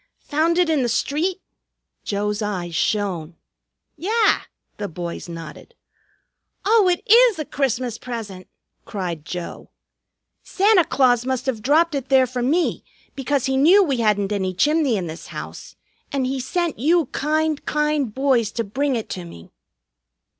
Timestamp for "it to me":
18.95-19.51